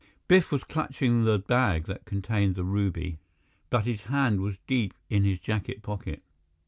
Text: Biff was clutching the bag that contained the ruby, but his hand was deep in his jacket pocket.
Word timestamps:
Biff 0.27 0.51
was 0.51 0.63
clutching 0.63 1.25
the 1.25 1.37
bag 1.37 1.85
that 1.85 2.05
contained 2.05 2.55
the 2.55 2.63
ruby, 2.63 3.19
but 3.69 3.85
his 3.85 4.01
hand 4.05 4.41
was 4.41 4.57
deep 4.65 4.95
in 5.11 5.23
his 5.23 5.37
jacket 5.39 5.83
pocket. 5.83 6.23